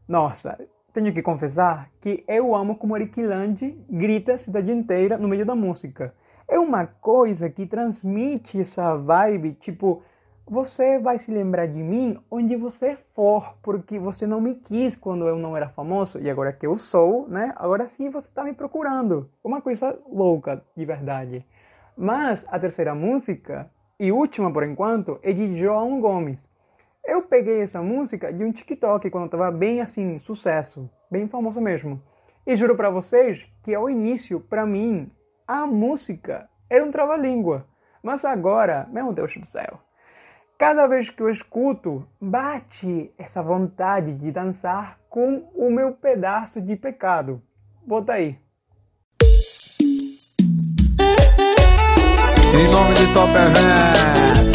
Nossa, 0.08 0.58
tenho 0.94 1.14
que 1.14 1.22
confessar 1.22 1.90
que 2.00 2.24
eu 2.30 2.56
amo 2.56 2.78
como 2.78 2.96
Ariquilande 2.96 3.78
grita 3.90 4.36
a 4.36 4.38
cidade 4.38 4.72
inteira 4.72 5.18
no 5.18 5.28
meio 5.28 5.46
da 5.46 5.54
música. 5.54 6.14
É 6.48 6.58
uma 6.58 6.88
coisa 6.88 7.50
que 7.50 7.66
transmite 7.66 8.62
essa 8.62 8.96
vibe, 8.96 9.56
tipo, 9.56 10.02
você 10.50 10.98
vai 10.98 11.20
se 11.20 11.30
lembrar 11.30 11.68
de 11.68 11.84
mim 11.84 12.18
onde 12.32 12.56
você 12.56 12.98
for, 13.14 13.54
porque 13.62 14.00
você 14.00 14.26
não 14.26 14.40
me 14.40 14.56
quis 14.56 14.96
quando 14.96 15.28
eu 15.28 15.38
não 15.38 15.58
era 15.58 15.68
famoso 15.68 16.22
e 16.22 16.30
agora 16.30 16.54
que 16.54 16.66
eu 16.66 16.78
sou, 16.78 17.28
né? 17.28 17.52
Agora 17.58 17.86
sim 17.86 18.10
você 18.10 18.30
está 18.30 18.46
me 18.46 18.54
procurando. 18.54 19.30
Uma 19.44 19.62
coisa 19.62 20.00
louca, 20.10 20.64
de 20.74 20.86
verdade. 20.86 21.46
Mas 21.98 22.46
a 22.48 22.58
terceira 22.58 22.96
música, 22.96 23.70
e 24.00 24.10
última 24.10 24.54
por 24.54 24.64
enquanto, 24.64 25.20
é 25.22 25.34
de 25.34 25.60
João 25.60 26.00
Gomes. 26.00 26.48
Eu 27.08 27.22
peguei 27.22 27.62
essa 27.62 27.82
música 27.82 28.34
de 28.34 28.44
um 28.44 28.52
TikTok 28.52 29.10
quando 29.10 29.28
estava 29.28 29.50
bem 29.50 29.80
assim, 29.80 30.20
sucesso, 30.20 30.90
bem 31.10 31.26
famoso 31.26 31.62
mesmo. 31.62 32.04
E 32.46 32.54
juro 32.54 32.76
para 32.76 32.90
vocês 32.90 33.50
que 33.64 33.74
ao 33.74 33.90
início, 33.90 34.42
para 34.42 34.66
mim, 34.66 35.10
a 35.48 35.66
música 35.66 36.50
era 36.70 36.84
um 36.84 36.92
trava-língua. 36.92 37.66
Mas 38.04 38.26
agora, 38.26 38.90
meu 38.92 39.14
Deus 39.14 39.34
do 39.38 39.46
céu, 39.46 39.80
cada 40.58 40.86
vez 40.86 41.10
que 41.10 41.24
eu 41.24 41.30
escuto, 41.30 42.06
bate 42.20 43.10
essa 43.18 43.42
vontade 43.42 44.14
de 44.14 44.30
dançar 44.30 45.00
com 45.10 45.50
o 45.56 45.72
meu 45.72 45.94
pedaço 45.94 46.62
de 46.62 46.76
pecado. 46.76 47.42
Bota 47.86 48.14
aí. 48.14 48.38
Em 52.54 52.68
nome 52.70 52.94
de 52.96 53.14
Top 53.14 53.32
Events. 53.32 54.47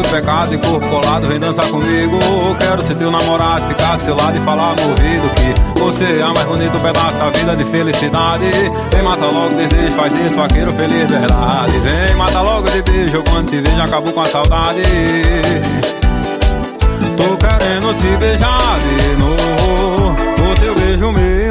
De 0.00 0.08
pecado 0.08 0.54
e 0.54 0.58
corpo 0.58 0.88
colado, 0.88 1.26
vem 1.26 1.38
dançar 1.38 1.66
comigo. 1.68 2.18
Quero 2.58 2.82
ser 2.82 2.94
teu 2.94 3.10
namorado, 3.10 3.66
ficar 3.66 3.96
do 3.96 4.02
seu 4.02 4.14
lado 4.16 4.36
e 4.36 4.40
falar 4.40 4.74
no 4.76 4.88
ouvido 4.88 5.28
que 5.34 5.80
você 5.80 6.20
é 6.20 6.24
mais 6.24 6.46
bonito 6.46 6.80
pedaço 6.80 7.16
da 7.16 7.30
vida 7.30 7.56
de 7.56 7.64
felicidade. 7.64 8.50
Vem, 8.90 9.02
mata 9.02 9.26
logo 9.26 9.54
desejo, 9.54 9.94
faz 9.96 10.12
isso, 10.26 10.36
vaqueiro 10.36 10.72
feliz, 10.72 11.10
verdade. 11.10 11.72
Vem, 11.80 12.14
mata 12.16 12.40
logo 12.40 12.70
de 12.70 12.82
beijo, 12.82 13.22
quando 13.24 13.50
te 13.50 13.60
vejo, 13.60 13.82
acabo 13.82 14.12
com 14.12 14.20
a 14.20 14.24
saudade. 14.24 14.82
Tô 17.16 17.36
querendo 17.36 17.94
te 17.96 18.16
beijar 18.16 18.78
de 18.78 19.16
novo. 19.20 20.16
O 20.50 20.54
teu 20.60 20.74
beijo 20.74 21.12
me 21.12 21.41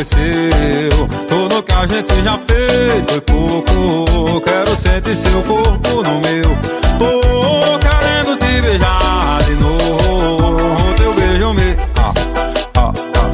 enlouqueceu. 0.00 1.08
Tudo 1.28 1.62
que 1.62 1.72
a 1.72 1.86
gente 1.86 2.22
já 2.22 2.38
fez 2.46 3.06
foi 3.06 3.20
pouco. 3.20 4.40
Quero 4.40 4.76
sentir 4.76 5.16
seu 5.16 5.42
corpo 5.42 6.02
no 6.02 6.20
meu. 6.20 6.56
Tô 6.98 7.78
querendo 7.78 8.36
te 8.38 8.62
beijar 8.62 9.42
de 9.44 9.54
novo. 9.54 10.94
Teu 10.96 11.14
beijo 11.14 11.52
me. 11.52 11.76
Ah, 11.96 12.12
ah, 12.76 12.92
ah. 13.14 13.32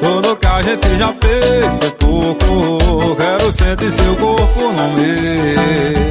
Tudo 0.00 0.36
que 0.36 0.46
a 0.46 0.62
gente 0.62 0.98
já 0.98 1.14
fez 1.20 1.76
foi 1.78 1.90
pouco. 1.92 3.16
Quero 3.16 3.52
sentir 3.52 3.92
seu 3.92 4.16
corpo 4.16 4.60
no 4.60 4.88
meu. 4.96 6.10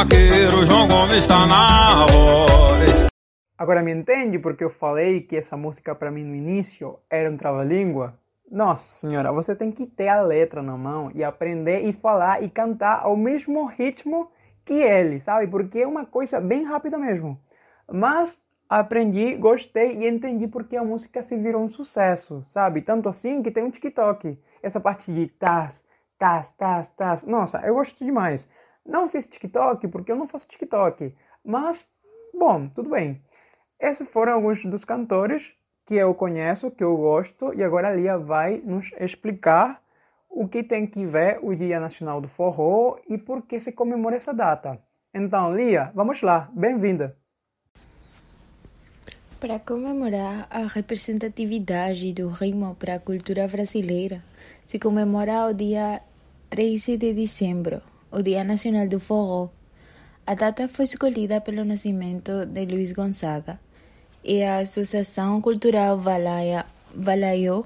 Vaqueiro, 0.00 0.64
João 0.64 0.88
Gomes 0.88 1.26
tá 1.26 1.46
na 1.46 2.06
voz. 2.06 3.06
Agora 3.58 3.82
me 3.82 3.92
entende 3.92 4.38
porque 4.38 4.64
eu 4.64 4.70
falei 4.70 5.20
que 5.20 5.36
essa 5.36 5.58
música 5.58 5.94
para 5.94 6.10
mim 6.10 6.24
no 6.24 6.34
início 6.34 6.98
era 7.10 7.30
um 7.30 7.36
trava-língua? 7.36 8.14
Nossa 8.50 8.90
senhora, 8.92 9.30
você 9.30 9.54
tem 9.54 9.70
que 9.70 9.84
ter 9.86 10.08
a 10.08 10.22
letra 10.22 10.62
na 10.62 10.74
mão 10.74 11.10
e 11.14 11.22
aprender 11.22 11.84
e 11.84 11.92
falar 11.92 12.42
e 12.42 12.48
cantar 12.48 13.00
ao 13.02 13.14
mesmo 13.14 13.66
ritmo 13.66 14.30
que 14.64 14.72
ele, 14.72 15.20
sabe? 15.20 15.46
Porque 15.46 15.80
é 15.80 15.86
uma 15.86 16.06
coisa 16.06 16.40
bem 16.40 16.64
rápida 16.64 16.96
mesmo. 16.96 17.38
Mas 17.86 18.34
aprendi, 18.70 19.34
gostei 19.34 19.98
e 19.98 20.08
entendi 20.08 20.48
porque 20.48 20.78
a 20.78 20.84
música 20.84 21.22
se 21.22 21.36
virou 21.36 21.62
um 21.62 21.68
sucesso, 21.68 22.42
sabe? 22.46 22.80
Tanto 22.80 23.06
assim 23.06 23.42
que 23.42 23.50
tem 23.50 23.64
um 23.64 23.70
TikTok. 23.70 24.38
Essa 24.62 24.80
parte 24.80 25.12
de 25.12 25.26
tas, 25.26 25.84
tas, 26.18 26.50
tas, 26.52 26.88
tas. 26.88 27.22
Nossa, 27.24 27.58
eu 27.58 27.74
gosto 27.74 28.02
demais. 28.02 28.48
Não 28.84 29.08
fiz 29.08 29.26
TikTok 29.26 29.86
porque 29.88 30.12
eu 30.12 30.16
não 30.16 30.26
faço 30.26 30.48
TikTok. 30.48 31.14
Mas, 31.44 31.88
bom, 32.34 32.68
tudo 32.68 32.90
bem. 32.90 33.22
Esses 33.78 34.08
foram 34.08 34.34
alguns 34.34 34.64
dos 34.64 34.84
cantores 34.84 35.52
que 35.86 35.94
eu 35.94 36.14
conheço, 36.14 36.70
que 36.70 36.84
eu 36.84 36.96
gosto, 36.96 37.52
e 37.54 37.64
agora 37.64 37.88
a 37.88 37.94
Lia 37.94 38.18
vai 38.18 38.58
nos 38.58 38.90
explicar 39.00 39.82
o 40.28 40.46
que 40.46 40.62
tem 40.62 40.86
que 40.86 41.04
ver 41.04 41.40
o 41.42 41.54
Dia 41.54 41.80
Nacional 41.80 42.20
do 42.20 42.28
Forró 42.28 42.98
e 43.08 43.18
por 43.18 43.42
que 43.42 43.58
se 43.58 43.72
comemora 43.72 44.16
essa 44.16 44.32
data. 44.32 44.78
Então, 45.12 45.54
Lia, 45.54 45.90
vamos 45.94 46.22
lá, 46.22 46.48
bem-vinda! 46.52 47.16
Para 49.40 49.58
comemorar 49.58 50.46
a 50.50 50.66
representatividade 50.66 52.12
do 52.12 52.28
ritmo 52.28 52.76
para 52.76 52.96
a 52.96 53.00
cultura 53.00 53.48
brasileira, 53.48 54.22
se 54.64 54.78
comemora 54.78 55.46
o 55.46 55.54
dia 55.54 56.00
13 56.50 56.96
de 56.96 57.14
dezembro, 57.14 57.82
o 58.10 58.22
Dia 58.22 58.44
Nacional 58.44 58.86
do 58.88 58.98
Forró. 58.98 59.50
A 60.26 60.34
data 60.34 60.68
foi 60.68 60.84
escolhida 60.84 61.40
pelo 61.40 61.64
nascimento 61.64 62.46
de 62.46 62.64
Luiz 62.66 62.92
Gonzaga 62.92 63.58
e 64.22 64.42
a 64.42 64.58
Associação 64.58 65.40
Cultural 65.40 65.98
Valaia, 65.98 66.66
Valaiô 66.94 67.64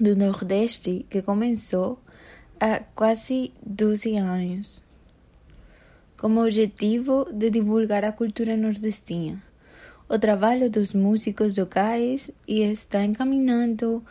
do 0.00 0.16
Nordeste, 0.16 1.06
que 1.08 1.22
começou 1.22 1.98
há 2.58 2.80
quase 2.94 3.52
12 3.64 4.16
anos, 4.16 4.82
como 6.16 6.42
objetivo 6.44 7.26
de 7.32 7.50
divulgar 7.50 8.04
a 8.04 8.12
cultura 8.12 8.56
nordestina 8.56 9.50
o 10.10 10.18
trabalho 10.18 10.68
dos 10.68 10.92
músicos 10.92 11.56
locais 11.56 12.32
e 12.46 12.62
está 12.62 13.04
encaminhando 13.04 14.04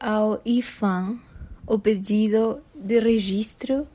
ao 0.00 0.40
IFAM 0.42 1.18
o 1.66 1.78
pedido 1.78 2.62
de 2.74 2.98
registro 2.98 3.86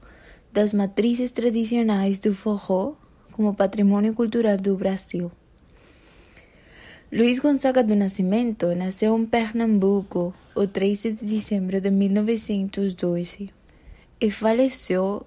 das 0.52 0.74
matrizes 0.74 1.32
tradicionais 1.32 2.20
do 2.20 2.34
forró 2.34 2.94
como 3.32 3.54
patrimônio 3.54 4.14
cultural 4.14 4.58
do 4.58 4.76
Brasil. 4.76 5.32
Luiz 7.12 7.40
Gonzaga 7.40 7.84
do 7.84 7.96
Nascimento 7.96 8.68
nasceu 8.76 9.18
em 9.18 9.26
Pernambuco 9.26 10.34
o 10.54 10.68
13 10.68 11.14
de 11.14 11.26
dezembro 11.26 11.82
de 11.82 11.90
1912 11.90 13.50
e 14.22 14.30
faleceu 14.30 15.26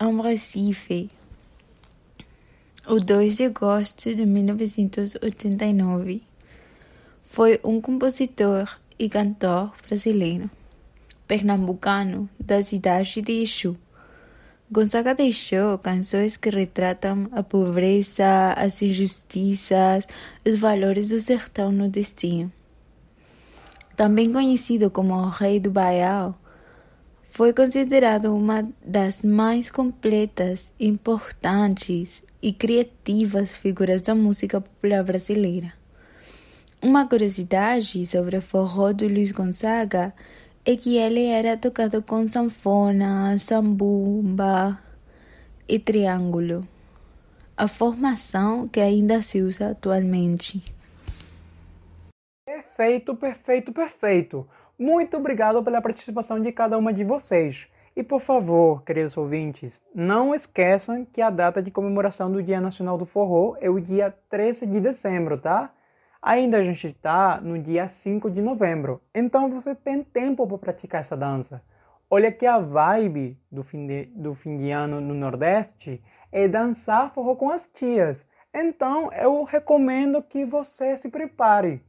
em 0.00 0.20
Recife 0.20 1.10
o 2.86 3.00
2 3.00 3.36
de 3.36 3.44
agosto 3.44 4.14
de 4.14 4.26
1989. 4.26 6.22
Foi 7.22 7.58
um 7.64 7.80
compositor 7.80 8.78
e 8.98 9.08
cantor 9.08 9.72
brasileiro, 9.88 10.50
pernambucano, 11.26 12.28
da 12.38 12.62
cidade 12.62 13.22
de 13.22 13.40
Exu. 13.40 13.74
Gonzaga 14.74 15.14
deixou 15.14 15.78
canções 15.78 16.36
que 16.36 16.50
retratam 16.50 17.28
a 17.30 17.44
pobreza, 17.44 18.52
as 18.56 18.82
injustiças, 18.82 20.04
os 20.44 20.58
valores 20.58 21.10
do 21.10 21.20
sertão 21.20 21.70
nordestino. 21.70 22.52
Também 23.94 24.32
conhecido 24.32 24.90
como 24.90 25.14
o 25.14 25.28
Rei 25.28 25.60
do 25.60 25.70
Baião, 25.70 26.34
foi 27.30 27.52
considerado 27.52 28.34
uma 28.34 28.68
das 28.84 29.24
mais 29.24 29.70
completas, 29.70 30.72
importantes 30.80 32.20
e 32.42 32.52
criativas 32.52 33.54
figuras 33.54 34.02
da 34.02 34.12
música 34.12 34.60
popular 34.60 35.04
brasileira. 35.04 35.72
Uma 36.82 37.06
curiosidade 37.06 38.04
sobre 38.06 38.36
o 38.36 38.42
forró 38.42 38.92
do 38.92 39.06
Luiz 39.06 39.30
Gonzaga 39.30 40.12
é 40.66 40.76
que 40.76 40.96
ele 40.96 41.26
era 41.26 41.56
tocado 41.56 42.02
com 42.02 42.26
sanfona, 42.26 43.36
sambumba, 43.38 44.78
e 45.68 45.78
triângulo, 45.78 46.66
a 47.56 47.68
formação 47.68 48.66
que 48.66 48.80
ainda 48.80 49.20
se 49.20 49.40
usa 49.40 49.70
atualmente. 49.70 50.62
Perfeito, 52.46 53.14
perfeito, 53.14 53.72
perfeito. 53.72 54.48
Muito 54.78 55.16
obrigado 55.16 55.62
pela 55.62 55.80
participação 55.82 56.40
de 56.40 56.50
cada 56.50 56.76
uma 56.76 56.92
de 56.92 57.04
vocês. 57.04 57.66
E 57.96 58.02
por 58.02 58.20
favor, 58.20 58.82
queridos 58.82 59.16
ouvintes, 59.16 59.80
não 59.94 60.34
esqueçam 60.34 61.04
que 61.04 61.22
a 61.22 61.30
data 61.30 61.62
de 61.62 61.70
comemoração 61.70 62.30
do 62.30 62.42
Dia 62.42 62.60
Nacional 62.60 62.98
do 62.98 63.06
Forró 63.06 63.56
é 63.60 63.70
o 63.70 63.78
dia 63.78 64.12
13 64.28 64.66
de 64.66 64.80
dezembro, 64.80 65.38
tá? 65.38 65.72
Ainda 66.26 66.56
a 66.56 66.64
gente 66.64 66.86
está 66.86 67.38
no 67.38 67.58
dia 67.58 67.86
5 67.86 68.30
de 68.30 68.40
novembro, 68.40 69.02
então 69.14 69.50
você 69.50 69.74
tem 69.74 70.02
tempo 70.02 70.46
para 70.46 70.56
praticar 70.56 71.02
essa 71.02 71.14
dança. 71.14 71.62
Olha 72.08 72.32
que 72.32 72.46
a 72.46 72.58
vibe 72.58 73.38
do 73.52 73.62
fim, 73.62 73.86
de, 73.86 74.06
do 74.06 74.32
fim 74.32 74.56
de 74.56 74.70
ano 74.70 75.02
no 75.02 75.12
Nordeste 75.12 76.02
é 76.32 76.48
dançar 76.48 77.12
forró 77.12 77.36
com 77.36 77.50
as 77.50 77.66
tias. 77.66 78.26
Então 78.54 79.12
eu 79.12 79.44
recomendo 79.44 80.22
que 80.22 80.46
você 80.46 80.96
se 80.96 81.10
prepare. 81.10 81.84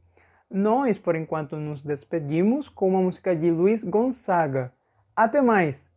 Nós, 0.50 0.98
por 0.98 1.16
enquanto, 1.16 1.56
nos 1.56 1.82
despedimos 1.82 2.68
com 2.68 2.90
uma 2.90 3.00
música 3.00 3.34
de 3.34 3.50
Luiz 3.50 3.82
Gonzaga. 3.82 4.70
Até 5.16 5.40
mais! 5.40 5.90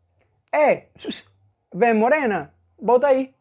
É, 0.50 0.86
vem 1.76 1.94
morena, 1.94 2.54
volta 2.82 3.08
aí. 3.08 3.36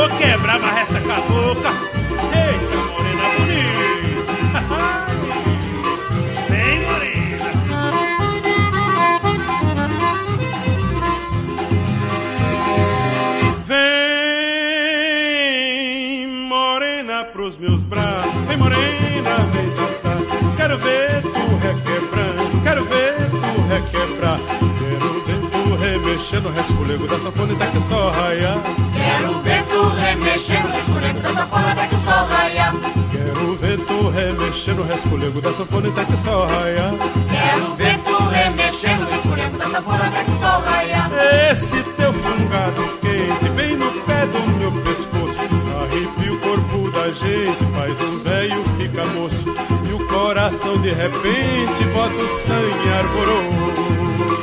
Vou 0.00 0.08
quebrar 0.16 0.58
a 0.62 0.80
essa 0.80 0.98
cabocla. 1.00 1.70
Eita, 2.32 2.76
morena 2.88 3.28
bonita. 3.36 4.60
Vem, 6.48 6.80
morena. 6.86 7.50
Vem, 16.16 16.26
morena, 16.48 17.24
pros 17.26 17.58
meus 17.58 17.82
braços. 17.84 18.32
Vem, 18.48 18.56
morena, 18.56 19.36
vem 19.52 19.68
dançar. 19.74 20.16
Quero 20.56 20.78
ver 20.78 21.20
tu 21.20 21.28
requebrando, 21.60 22.62
quero 22.62 22.84
ver 22.84 23.16
tu 23.30 23.60
requebrar. 23.68 24.40
Quero 24.78 25.12
ver 25.26 25.40
tu 25.50 25.74
remexendo 25.76 26.48
o 26.48 26.52
resfolego 26.52 27.06
da 27.06 27.18
sanfona 27.18 27.52
até 27.52 27.66
que 27.66 27.76
o 27.76 27.82
sol 32.10 32.26
raiar. 32.26 32.74
Quero 33.12 33.54
ver 33.56 33.78
tu 33.78 34.08
remexendo 34.10 34.82
o 34.82 34.84
resfolego 34.84 35.40
da 35.40 35.52
sanfona 35.52 35.88
até 35.88 36.04
que 36.04 36.12
o 36.12 36.16
sol 36.18 36.46
raiar. 36.46 36.92
Quero 37.30 37.74
ver 37.76 37.98
tu 37.98 38.16
remexendo 38.28 39.06
o 39.06 39.10
resfolego 39.10 39.58
da 39.58 39.70
sanfona 39.70 40.06
até 40.06 40.24
que 40.24 40.30
o 40.30 40.38
sol 40.38 40.60
raiar. 40.60 41.10
Esse 41.50 41.82
teu 41.82 42.12
fungado 42.12 42.98
quente 43.00 43.50
bem 43.54 43.76
no 43.76 43.90
pé 44.02 44.26
do 44.26 44.58
meu 44.58 44.72
pescoço 44.82 45.40
Arrepia 45.82 46.32
o 46.32 46.38
corpo 46.40 46.90
da 46.90 47.08
gente, 47.08 47.64
faz 47.72 48.00
um 48.00 48.18
velho 48.18 48.64
fica 48.78 49.04
moço 49.06 49.54
E 49.88 49.92
o 49.92 50.06
coração 50.08 50.76
de 50.78 50.90
repente 50.90 51.84
bota 51.94 52.14
o 52.14 52.28
sangue 52.46 52.88
arboroso 52.98 54.39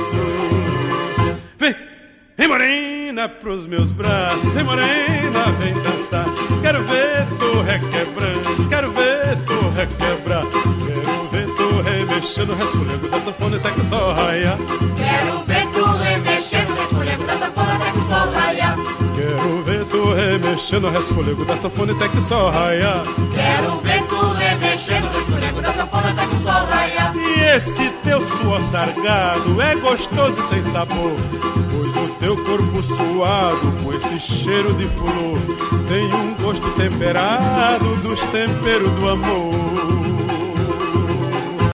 morena 3.18 3.30
pros 3.30 3.66
meus 3.66 3.92
braços. 3.92 4.44
Vem 4.54 4.64
morena, 4.64 5.52
vem 5.60 5.74
dançar. 5.74 6.26
Quero 6.62 6.84
ver 6.84 7.26
tu 7.40 7.62
requebrando, 7.62 8.70
quero 8.70 8.92
ver 8.92 9.36
tu 9.42 9.70
requebrar. 9.76 10.44
Quero 10.86 11.30
ver 11.30 11.48
tu 11.56 11.82
remexendo 11.82 12.54
o 12.54 12.56
resfolego 12.56 13.08
da 13.08 13.20
sanfona 13.20 13.58
até 13.58 13.72
que 13.72 13.82
o 13.82 13.86
sol 13.86 14.14
raia. 14.14 14.58
Quero 14.96 15.44
ver 15.46 15.68
tu 15.68 15.86
remexendo 15.98 16.74
o 16.74 16.76
resfolego 16.76 17.24
da 17.26 17.38
sanfona 17.38 17.74
até 17.74 17.92
que 17.92 17.98
o 17.98 18.08
sol 18.08 18.32
raiar. 18.32 18.76
Quero 19.16 19.64
ver 19.64 19.86
tu 19.86 20.14
remexendo 20.14 20.88
o 20.88 20.92
resfolego 20.92 21.46
da 21.46 21.58
sanfona 21.58 21.94
até 21.94 22.10
que 22.10 22.18
o 22.18 22.22
sol 22.22 22.52
raia. 22.52 23.04
Quero 23.34 23.80
ver 23.82 24.04
tu 24.04 24.34
remexendo 24.34 25.08
o 25.08 25.18
resfolego 25.18 25.62
da 25.62 25.74
sanfona 25.74 26.10
até 26.12 26.28
que 26.28 26.36
o 26.36 26.40
sol 26.40 26.66
raiar. 26.70 26.97
Esse 27.56 27.90
teu 28.04 28.24
suor 28.24 28.62
sargado 28.72 29.62
é 29.62 29.74
gostoso 29.76 30.38
e 30.40 30.48
tem 30.50 30.64
sabor 30.64 31.16
Pois 31.72 31.96
o 31.96 32.14
teu 32.20 32.36
corpo 32.44 32.84
suado 32.84 33.72
com 33.82 33.94
esse 33.94 34.20
cheiro 34.20 34.74
de 34.74 34.86
flor 34.90 35.40
Tem 35.88 36.06
um 36.14 36.34
gosto 36.36 36.70
temperado 36.72 37.96
dos 38.02 38.20
temperos 38.32 38.92
do 38.96 39.10
amor 39.10 40.17